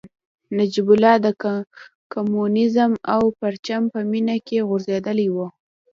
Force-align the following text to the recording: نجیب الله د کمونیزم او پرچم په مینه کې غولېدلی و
نجیب 0.57 0.87
الله 0.93 1.13
د 1.25 1.27
کمونیزم 2.13 2.91
او 3.13 3.21
پرچم 3.39 3.83
په 3.93 3.99
مینه 4.11 4.35
کې 4.47 4.57
غولېدلی 4.69 5.27
و 5.31 5.37